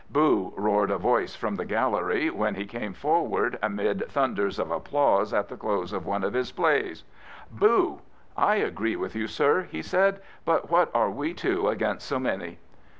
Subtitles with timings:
[0.09, 5.31] "Bool" roared a voice from the gallery when he came forward, amid thunders of applause,
[5.31, 7.03] at the close of one of his plays,
[7.61, 7.99] —"Boo.""
[8.35, 12.57] I agree with you, sir," he said;" but what are we two against so many?